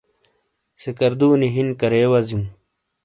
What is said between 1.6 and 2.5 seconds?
کرے وزیوں؟